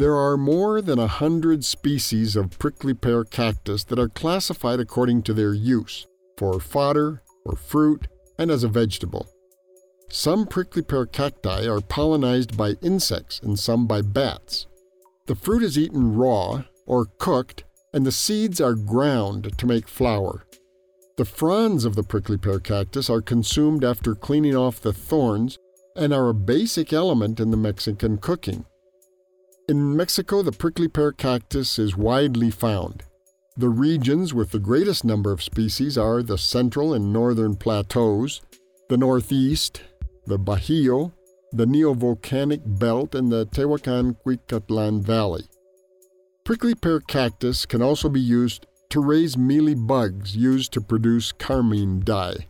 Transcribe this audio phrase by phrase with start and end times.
[0.00, 5.24] There are more than a hundred species of prickly pear cactus that are classified according
[5.24, 6.06] to their use
[6.38, 8.08] for fodder, or fruit,
[8.38, 9.28] and as a vegetable.
[10.08, 14.66] Some prickly pear cacti are pollinized by insects and some by bats.
[15.26, 20.46] The fruit is eaten raw or cooked, and the seeds are ground to make flour.
[21.18, 25.58] The fronds of the prickly pear cactus are consumed after cleaning off the thorns
[25.94, 28.64] and are a basic element in the Mexican cooking.
[29.70, 33.04] In Mexico, the prickly pear cactus is widely found.
[33.56, 38.40] The regions with the greatest number of species are the central and northern plateaus,
[38.88, 39.82] the northeast,
[40.26, 41.12] the Bajío,
[41.52, 45.44] the Neovolcanic Belt, and the Tehuacan Cuicatlan Valley.
[46.44, 52.00] Prickly pear cactus can also be used to raise mealy bugs used to produce carmine
[52.00, 52.48] dye.